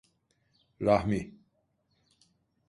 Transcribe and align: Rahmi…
Rahmi… 0.81 1.31